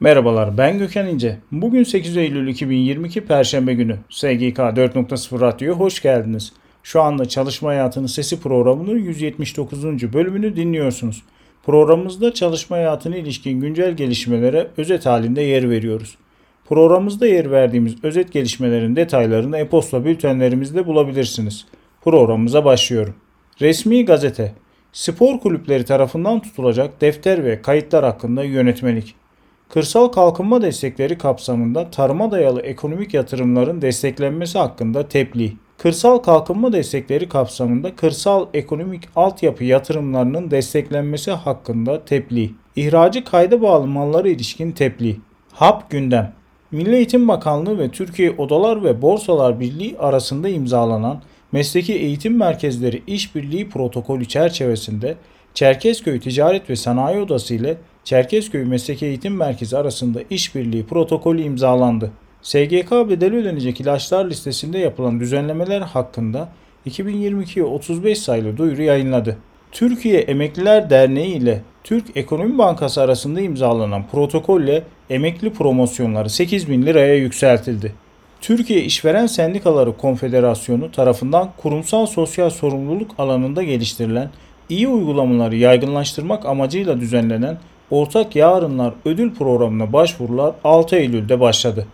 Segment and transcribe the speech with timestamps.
[0.00, 1.38] Merhabalar ben Gökhan İnce.
[1.52, 3.98] Bugün 8 Eylül 2022 Perşembe günü.
[4.10, 6.52] SGK 4.0 Radyo'ya hoş geldiniz.
[6.82, 10.12] Şu anda Çalışma Hayatının Sesi programının 179.
[10.12, 11.22] bölümünü dinliyorsunuz.
[11.66, 16.18] Programımızda çalışma hayatına ilişkin güncel gelişmelere özet halinde yer veriyoruz.
[16.68, 21.66] Programımızda yer verdiğimiz özet gelişmelerin detaylarını e-posta bültenlerimizde bulabilirsiniz.
[22.04, 23.14] Programımıza başlıyorum.
[23.60, 24.52] Resmi gazete
[24.92, 29.14] Spor kulüpleri tarafından tutulacak defter ve kayıtlar hakkında yönetmelik.
[29.68, 35.52] Kırsal kalkınma destekleri kapsamında tarıma dayalı ekonomik yatırımların desteklenmesi hakkında tebliğ.
[35.78, 42.50] Kırsal kalkınma destekleri kapsamında kırsal ekonomik altyapı yatırımlarının desteklenmesi hakkında tebliğ.
[42.76, 45.16] İhracı kayda bağlı mallara ilişkin tebliğ.
[45.52, 46.32] HAP gündem.
[46.70, 53.68] Milli Eğitim Bakanlığı ve Türkiye Odalar ve Borsalar Birliği arasında imzalanan Mesleki Eğitim Merkezleri İşbirliği
[53.68, 55.16] Protokolü çerçevesinde
[55.54, 62.10] Çerkezköy Ticaret ve Sanayi Odası ile Çerkezköy Mesleki Eğitim Merkezi arasında işbirliği protokolü imzalandı.
[62.42, 66.48] SGK bedeli ödenecek ilaçlar listesinde yapılan düzenlemeler hakkında
[66.86, 69.36] 2022'ye 35 sayılı duyuru yayınladı.
[69.72, 77.14] Türkiye Emekliler Derneği ile Türk Ekonomi Bankası arasında imzalanan protokolle emekli promosyonları 8 bin liraya
[77.14, 77.92] yükseltildi.
[78.40, 84.30] Türkiye İşveren Sendikaları Konfederasyonu tarafından kurumsal sosyal sorumluluk alanında geliştirilen
[84.68, 87.58] iyi uygulamaları yaygınlaştırmak amacıyla düzenlenen
[87.90, 91.86] Ortak Yarınlar Ödül Programı'na başvurular 6 Eylül'de başladı.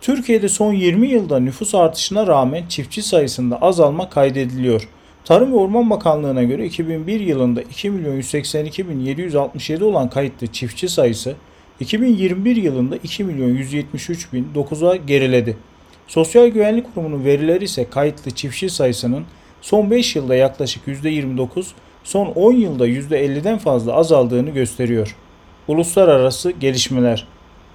[0.00, 4.88] Türkiye'de son 20 yılda nüfus artışına rağmen çiftçi sayısında azalma kaydediliyor.
[5.24, 10.88] Tarım ve Orman Bakanlığı'na göre 2001 yılında 2 milyon 182 bin 767 olan kayıtlı çiftçi
[10.88, 11.34] sayısı
[11.80, 15.56] 2021 yılında 2 milyon 173 bin 9'a geriledi.
[16.06, 19.24] Sosyal Güvenlik Kurumu'nun verileri ise kayıtlı çiftçi sayısının
[19.60, 21.66] son 5 yılda yaklaşık %29,
[22.04, 25.16] son 10 yılda %50'den fazla azaldığını gösteriyor.
[25.68, 27.26] Uluslararası gelişmeler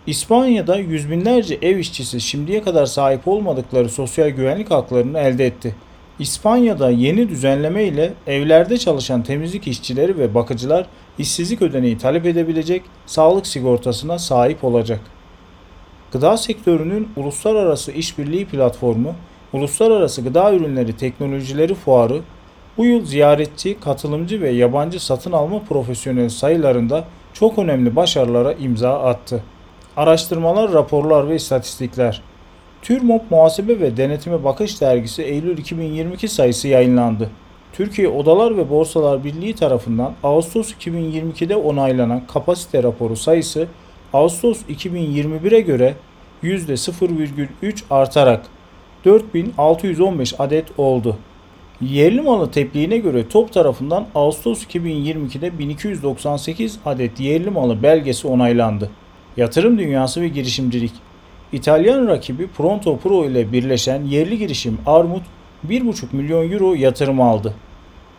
[0.07, 5.75] İspanya'da yüz binlerce ev işçisi şimdiye kadar sahip olmadıkları sosyal güvenlik haklarını elde etti.
[6.19, 10.85] İspanya'da yeni düzenleme ile evlerde çalışan temizlik işçileri ve bakıcılar
[11.17, 14.99] işsizlik ödeneği talep edebilecek sağlık sigortasına sahip olacak.
[16.11, 19.15] Gıda sektörünün uluslararası işbirliği platformu,
[19.53, 22.21] Uluslararası Gıda Ürünleri Teknolojileri Fuarı
[22.77, 29.43] bu yıl ziyaretçi, katılımcı ve yabancı satın alma profesyonel sayılarında çok önemli başarılara imza attı.
[29.97, 32.21] Araştırmalar, raporlar ve istatistikler.
[32.81, 37.29] TÜRMOP Muhasebe ve Denetime Bakış Dergisi Eylül 2022 sayısı yayınlandı.
[37.73, 43.67] Türkiye Odalar ve Borsalar Birliği tarafından Ağustos 2022'de onaylanan kapasite raporu sayısı
[44.13, 45.95] Ağustos 2021'e göre
[46.43, 48.41] %0,3 artarak
[49.05, 51.17] 4615 adet oldu.
[51.81, 58.89] Yerli malı tebliğine göre TOP tarafından Ağustos 2022'de 1298 adet yerli malı belgesi onaylandı.
[59.37, 60.91] Yatırım dünyası ve girişimcilik
[61.51, 65.23] İtalyan rakibi Pronto Pro ile birleşen yerli girişim Armut
[65.69, 67.53] 1,5 milyon euro yatırım aldı.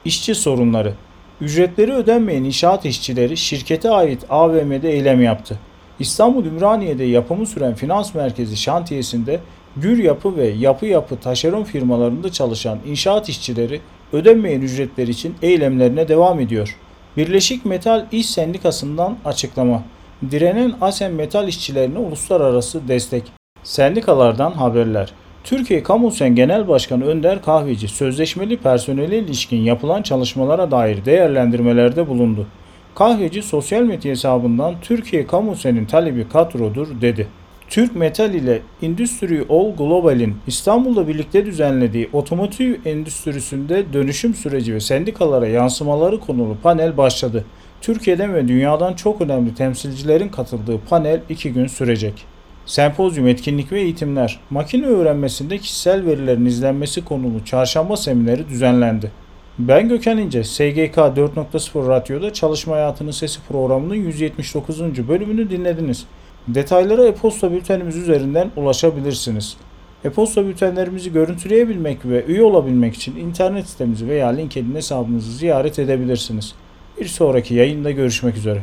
[0.05, 0.95] İşçi sorunları
[1.41, 5.59] Ücretleri ödenmeyen inşaat işçileri şirkete ait AVM'de eylem yaptı.
[5.99, 9.41] İstanbul Ümraniye'de yapımı süren finans merkezi şantiyesinde
[9.77, 13.81] Gür Yapı ve Yapı Yapı taşeron firmalarında çalışan inşaat işçileri
[14.13, 16.77] ödenmeyen ücretler için eylemlerine devam ediyor.
[17.17, 19.83] Birleşik Metal İş Sendikası'ndan açıklama.
[20.31, 23.23] Direnen Asem Metal işçilerine uluslararası destek.
[23.63, 25.13] Sendikalardan haberler.
[25.45, 32.47] Türkiye Kamusen Genel Başkanı Önder Kahveci sözleşmeli personele ilişkin yapılan çalışmalara dair değerlendirmelerde bulundu.
[32.95, 37.29] Kahveci sosyal medya hesabından Türkiye Kamusen'in talebi kadrodur dedi.
[37.71, 45.47] Türk Metal ile Industry All Global'in İstanbul'da birlikte düzenlediği otomotiv endüstrisinde dönüşüm süreci ve sendikalara
[45.47, 47.45] yansımaları konulu panel başladı.
[47.81, 52.25] Türkiye'den ve dünyadan çok önemli temsilcilerin katıldığı panel iki gün sürecek.
[52.67, 59.11] Sempozyum, etkinlik ve eğitimler, makine öğrenmesinde kişisel verilerin izlenmesi konulu çarşamba semineri düzenlendi.
[59.59, 65.09] Ben Gökhan İnce, SGK 4.0 Radyo'da Çalışma Hayatının Sesi programının 179.
[65.09, 66.07] bölümünü dinlediniz.
[66.49, 69.57] Detaylara e-posta bültenimiz üzerinden ulaşabilirsiniz.
[70.05, 76.55] E-posta bültenlerimizi görüntüleyebilmek ve üye olabilmek için internet sitemizi veya LinkedIn hesabımızı ziyaret edebilirsiniz.
[77.01, 78.63] Bir sonraki yayında görüşmek üzere.